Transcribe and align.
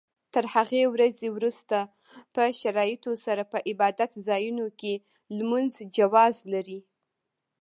تر 0.33 0.43
هغې 0.53 0.83
ورځې 0.93 1.27
وروسته 1.37 1.77
په 2.33 2.41
شرایطو 2.59 3.11
سره 3.25 3.43
په 3.51 3.57
عبادت 3.69 4.11
ځایونو 4.27 4.65
کې 4.79 4.93
لمونځ 5.37 5.71
جواز 5.97 6.35
لري. 6.53 6.79